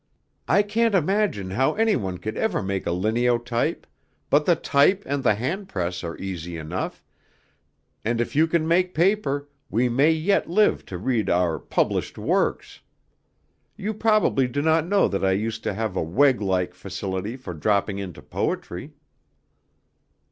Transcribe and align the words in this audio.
I 0.47 0.63
can't 0.63 0.95
imagine 0.95 1.51
how 1.51 1.75
anyone 1.75 2.17
could 2.17 2.35
ever 2.35 2.63
make 2.63 2.87
a 2.87 2.89
lineotype, 2.89 3.83
but 4.31 4.47
the 4.47 4.55
type 4.55 5.03
and 5.05 5.21
the 5.21 5.35
hand 5.35 5.69
press 5.69 6.03
are 6.03 6.17
easy 6.17 6.57
enough, 6.57 7.05
and 8.03 8.19
if 8.19 8.35
you 8.35 8.47
can 8.47 8.67
make 8.67 8.95
paper, 8.95 9.47
we 9.69 9.89
may 9.89 10.09
yet 10.09 10.49
live 10.49 10.87
to 10.87 10.97
read 10.97 11.29
our 11.29 11.59
'published 11.59 12.17
works.' 12.17 12.79
You 13.77 13.93
probably 13.93 14.47
do 14.47 14.63
not 14.63 14.87
know 14.87 15.07
that 15.07 15.23
I 15.23 15.33
used 15.33 15.61
to 15.65 15.73
have 15.75 15.95
a 15.95 16.01
Wegg 16.01 16.41
like 16.41 16.73
facility 16.73 17.35
for 17.35 17.53
dropping 17.53 17.99
into 17.99 18.23
poetry." 18.23 18.93